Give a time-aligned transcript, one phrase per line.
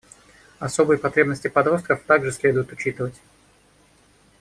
[0.57, 3.21] Особые потребности подростков также следует учитывать.